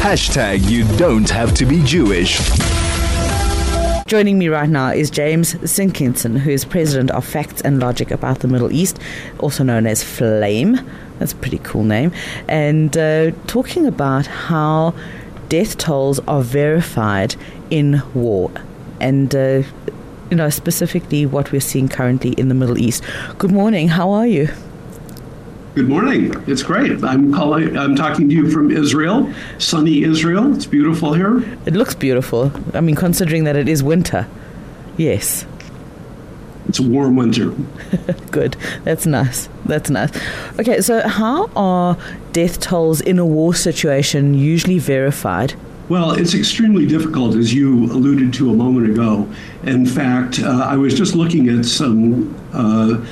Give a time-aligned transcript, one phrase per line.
[0.00, 2.40] Hashtag you don't have to be Jewish.
[4.06, 8.38] Joining me right now is James Sinkinson, who is president of Facts and Logic About
[8.38, 8.98] the Middle East,
[9.38, 10.80] also known as Flame.
[11.18, 12.12] That's a pretty cool name.
[12.48, 14.94] And uh, talking about how
[15.50, 17.36] death tolls are verified
[17.68, 18.50] in war.
[19.00, 19.62] And uh,
[20.30, 23.04] you know, specifically what we're seeing currently in the Middle East.
[23.36, 23.88] Good morning.
[23.88, 24.48] How are you?
[25.80, 26.34] Good morning.
[26.46, 27.02] It's great.
[27.02, 27.74] I'm calling.
[27.74, 30.54] I'm talking to you from Israel, sunny Israel.
[30.54, 31.38] It's beautiful here.
[31.64, 32.52] It looks beautiful.
[32.74, 34.28] I mean, considering that it is winter.
[34.98, 35.46] Yes.
[36.68, 37.54] It's a warm winter.
[38.30, 38.58] Good.
[38.84, 39.48] That's nice.
[39.64, 40.10] That's nice.
[40.58, 41.96] Okay, so how are
[42.32, 45.54] death tolls in a war situation usually verified?
[45.88, 49.26] Well, it's extremely difficult, as you alluded to a moment ago.
[49.62, 53.02] In fact, uh, I was just looking at some uh,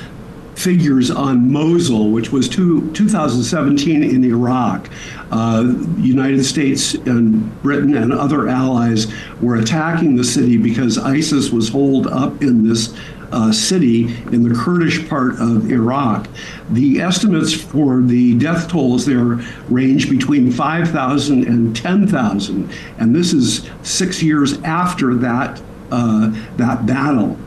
[0.59, 4.89] figures on Mosul, which was two, 2017 in Iraq.
[5.31, 9.07] Uh, United States and Britain and other allies
[9.41, 12.93] were attacking the city because ISIS was holed up in this
[13.31, 16.27] uh, city in the Kurdish part of Iraq.
[16.71, 23.69] The estimates for the death tolls there range between 5,000 and 10,000, and this is
[23.83, 27.37] six years after that uh, that battle.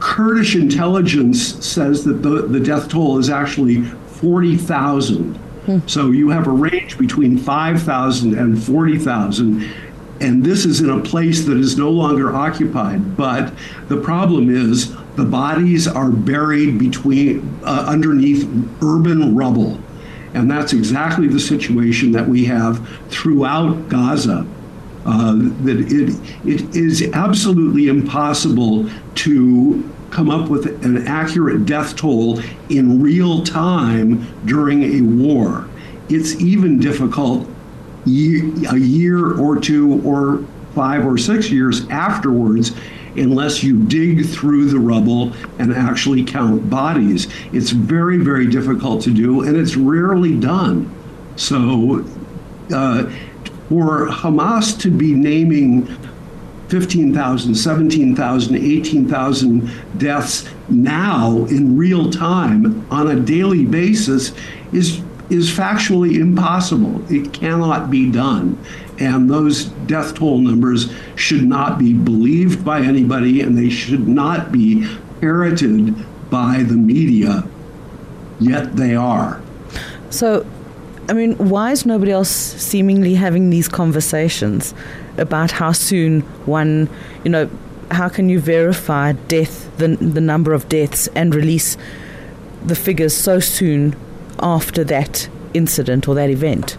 [0.00, 5.34] Kurdish intelligence says that the, the death toll is actually 40,000.
[5.34, 5.78] Hmm.
[5.86, 9.68] So you have a range between 5,000 and 40,000
[10.20, 13.16] and this is in a place that is no longer occupied.
[13.16, 13.52] But
[13.88, 18.48] the problem is the bodies are buried between uh, underneath
[18.82, 19.80] urban rubble.
[20.34, 24.46] And that's exactly the situation that we have throughout Gaza.
[25.10, 26.14] Uh, that it,
[26.46, 34.26] it is absolutely impossible to come up with an accurate death toll in real time
[34.44, 35.66] during a war.
[36.10, 37.48] It's even difficult
[38.04, 42.72] a year or two or five or six years afterwards
[43.16, 47.28] unless you dig through the rubble and actually count bodies.
[47.54, 50.94] It's very, very difficult to do, and it's rarely done.
[51.36, 52.04] So,
[52.70, 53.10] uh,
[53.68, 55.86] for Hamas to be naming
[56.68, 64.32] 15,000, 17,000, 18,000 deaths now in real time on a daily basis
[64.72, 67.04] is is factually impossible.
[67.12, 68.58] It cannot be done.
[68.98, 74.50] And those death toll numbers should not be believed by anybody and they should not
[74.50, 74.88] be
[75.20, 75.94] parroted
[76.30, 77.46] by the media,
[78.40, 79.42] yet they are.
[80.10, 80.46] So,
[81.08, 84.74] I mean, why is nobody else seemingly having these conversations
[85.16, 86.90] about how soon one,
[87.24, 87.50] you know,
[87.90, 91.78] how can you verify death, the, the number of deaths, and release
[92.64, 93.96] the figures so soon
[94.40, 96.76] after that incident or that event?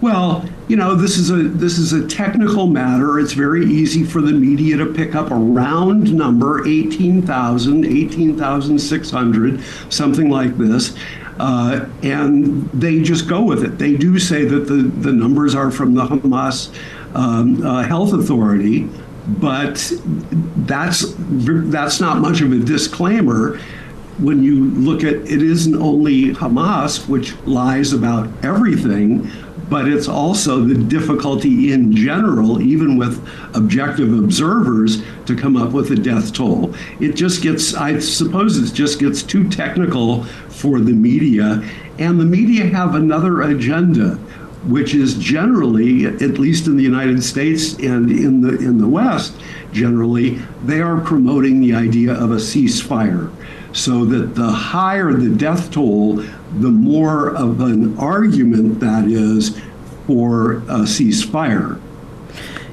[0.00, 3.18] Well, you know, this is a this is a technical matter.
[3.18, 9.60] It's very easy for the media to pick up a round number, 18,000, 18,600,
[9.90, 10.96] something like this.
[11.40, 13.78] Uh, and they just go with it.
[13.78, 16.70] They do say that the, the numbers are from the Hamas
[17.14, 18.90] um, uh, Health Authority,
[19.26, 19.90] but
[20.66, 23.58] that's that's not much of a disclaimer
[24.20, 29.30] when you look at it isn't only Hamas, which lies about everything,
[29.70, 35.90] but it's also the difficulty in general, even with objective observers, to come up with
[35.92, 36.74] a death toll.
[36.98, 41.62] It just gets, I suppose, it just gets too technical for the media,
[41.98, 44.18] and the media have another agenda.
[44.66, 49.32] Which is generally, at least in the United States and in the in the West,
[49.72, 53.32] generally, they are promoting the idea of a ceasefire
[53.72, 56.16] so that the higher the death toll,
[56.58, 59.60] the more of an argument that is
[60.06, 61.80] for a ceasefire.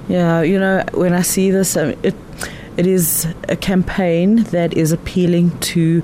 [0.09, 2.15] Yeah, you know, when I see this, it
[2.77, 6.01] it is a campaign that is appealing to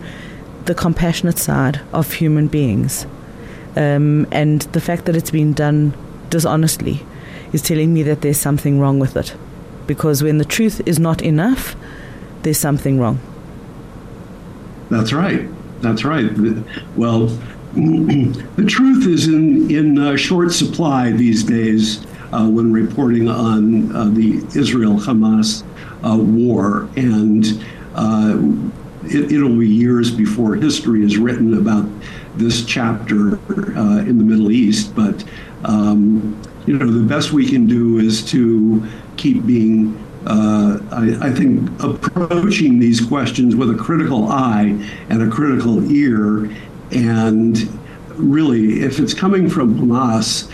[0.65, 3.05] the compassionate side of human beings,
[3.75, 5.93] um, and the fact that it's been done
[6.29, 7.05] dishonestly
[7.51, 9.35] is telling me that there's something wrong with it,
[9.87, 11.75] because when the truth is not enough,
[12.43, 13.19] there's something wrong.
[14.93, 15.49] That's right.
[15.81, 16.29] That's right.
[16.95, 17.25] Well,
[17.73, 24.05] the truth is in in uh, short supply these days uh, when reporting on uh,
[24.05, 25.63] the Israel Hamas
[26.05, 27.43] uh, war, and
[27.95, 28.37] uh,
[29.05, 31.89] it, will be years before history is written about
[32.35, 33.39] this chapter
[33.75, 34.96] uh, in the Middle East.
[34.96, 35.23] But
[35.66, 38.87] um, you know, the best we can do is to
[39.17, 44.79] keep being uh, I, I, think approaching these questions with a critical eye
[45.09, 46.49] and a critical ear.
[46.91, 47.58] And
[48.16, 50.49] really, if it's coming from Hamas,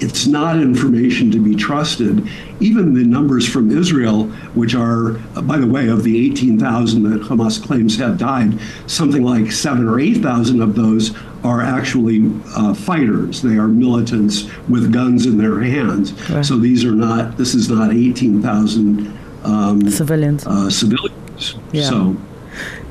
[0.00, 2.26] it's not information to be trusted.
[2.60, 5.12] Even the numbers from Israel, which are,
[5.42, 9.98] by the way, of the 18,000 that Hamas claims have died, something like seven or
[9.98, 13.40] 8,000 of those are actually uh, fighters.
[13.40, 16.12] They are militants with guns in their hands.
[16.28, 16.44] Right.
[16.44, 20.46] So these are not, this is not 18,000 um, civilians.
[20.46, 21.54] Uh, civilians.
[21.72, 21.88] Yeah.
[21.88, 22.16] So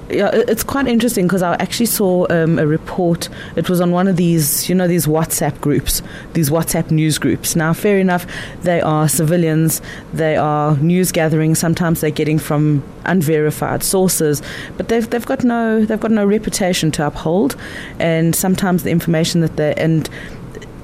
[0.10, 3.30] yeah, it's quite interesting because I actually saw um, a report.
[3.56, 6.02] It was on one of these, you know, these WhatsApp groups,
[6.34, 7.56] these WhatsApp news groups.
[7.56, 8.28] Now, fair enough,
[8.62, 9.81] they are civilians,
[10.13, 11.56] they are news gathering.
[11.56, 14.42] Sometimes they're getting from unverified sources,
[14.78, 17.56] but they've they've got no they've got no reputation to uphold,
[18.00, 20.10] and sometimes the information that they and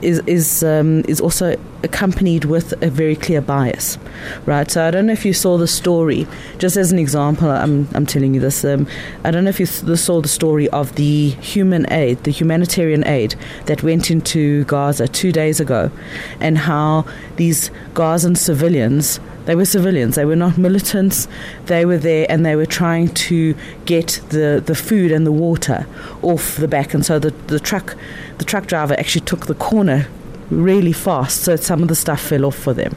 [0.01, 3.97] is is um, is also accompanied with a very clear bias,
[4.45, 4.69] right?
[4.69, 6.27] So I don't know if you saw the story.
[6.59, 8.63] Just as an example, I'm I'm telling you this.
[8.63, 8.87] Um,
[9.23, 13.35] I don't know if you saw the story of the human aid, the humanitarian aid
[13.65, 15.91] that went into Gaza two days ago,
[16.39, 17.05] and how
[17.37, 20.15] these Gazan civilians they were civilians.
[20.15, 21.27] They were not militants.
[21.65, 23.55] They were there and they were trying to
[23.85, 25.87] get the, the food and the water
[26.21, 26.93] off the back.
[26.93, 27.95] And so the, the truck
[28.37, 30.07] the truck driver actually took the corner
[30.49, 32.93] really fast, so some of the stuff fell off for them.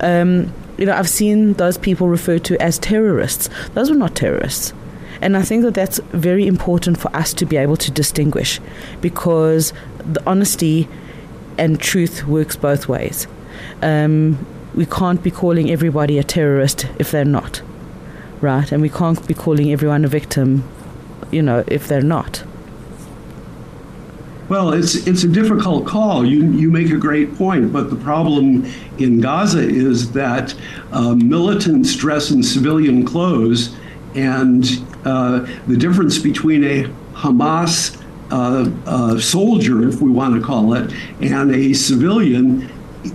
[0.00, 3.48] Um, you know, I've seen those people referred to as terrorists.
[3.74, 4.72] Those were not terrorists.
[5.20, 8.60] And I think that that's very important for us to be able to distinguish
[9.00, 10.88] because the honesty
[11.56, 13.26] and truth works both ways.
[13.80, 17.62] Um, we can't be calling everybody a terrorist if they're not,
[18.40, 18.70] right?
[18.72, 20.64] And we can't be calling everyone a victim,
[21.30, 22.44] you know, if they're not.
[24.48, 26.26] Well, it's it's a difficult call.
[26.26, 30.54] You you make a great point, but the problem in Gaza is that
[30.92, 33.74] uh, militants dress in civilian clothes,
[34.14, 34.64] and
[35.06, 36.84] uh, the difference between a
[37.14, 37.98] Hamas
[38.30, 40.92] uh, uh soldier, if we want to call it,
[41.22, 42.70] and a civilian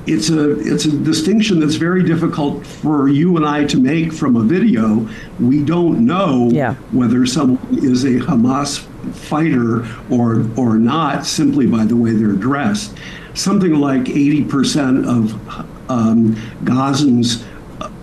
[0.05, 4.35] it's a it's a distinction that's very difficult for you and I to make from
[4.35, 5.07] a video.
[5.39, 6.75] We don't know yeah.
[6.91, 8.79] whether someone is a Hamas
[9.13, 12.97] fighter or or not simply by the way they're dressed.
[13.33, 17.45] Something like 80% of um, Gazans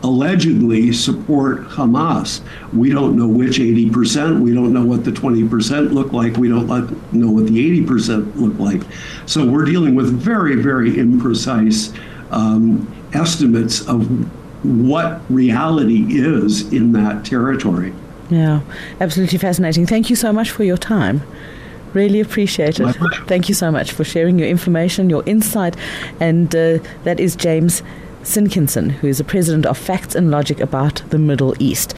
[0.06, 2.41] allegedly support Hamas.
[2.73, 4.41] We don't know which 80%.
[4.41, 6.37] We don't know what the 20% look like.
[6.37, 6.69] We don't
[7.12, 8.82] know what the 80% look like.
[9.26, 11.97] So we're dealing with very, very imprecise
[12.31, 14.06] um, estimates of
[14.64, 17.93] what reality is in that territory.
[18.31, 18.61] Yeah,
[19.00, 19.87] absolutely fascinating.
[19.87, 21.23] Thank you so much for your time.
[21.94, 22.97] Really appreciate it.
[23.26, 25.76] Thank you so much for sharing your information, your insight,
[26.20, 27.82] and uh, that is James
[28.26, 31.94] Sinkinson, who is the president of Facts and Logic about the Middle East.